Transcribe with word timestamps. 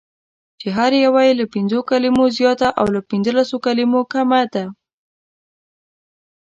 چې 0.59 0.67
هره 0.77 0.97
یوه 1.05 1.21
یې 1.27 1.33
له 1.39 1.45
پنځو 1.53 1.79
کلمو 1.89 2.23
زیاته 2.37 2.67
او 2.79 2.85
له 2.95 3.01
پنځلسو 3.09 3.55
کلمو 3.65 4.01
کمه 4.13 4.41
ده: 4.53 4.65